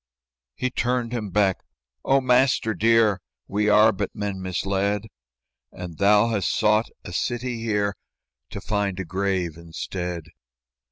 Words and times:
He 0.55 0.71
turned 0.71 1.11
him 1.13 1.29
back; 1.29 1.59
"O 2.03 2.21
master 2.21 2.73
dear, 2.73 3.21
We 3.47 3.69
are 3.69 3.91
but 3.91 4.15
men 4.15 4.41
misled; 4.41 5.03
And 5.71 5.99
thou 5.99 6.29
hast 6.29 6.49
sought 6.49 6.89
a 7.03 7.13
city 7.13 7.59
here 7.59 7.95
To 8.49 8.59
find 8.61 8.99
a 8.99 9.05
grave 9.05 9.57
instead." 9.57 10.23